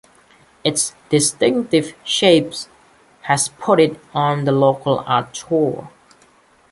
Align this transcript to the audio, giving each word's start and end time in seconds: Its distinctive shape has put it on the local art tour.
Its 0.63 0.95
distinctive 1.09 1.93
shape 2.03 2.51
has 3.21 3.49
put 3.59 3.79
it 3.79 3.99
on 4.15 4.45
the 4.45 4.51
local 4.51 5.03
art 5.05 5.31
tour. 5.35 5.91